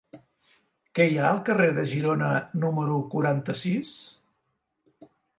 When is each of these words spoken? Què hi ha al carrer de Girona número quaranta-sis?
Què 0.99 1.03
hi 1.09 1.17
ha 1.17 1.25
al 1.33 1.41
carrer 1.49 1.67
de 1.79 1.83
Girona 1.91 2.29
número 2.63 2.95
quaranta-sis? 3.11 3.91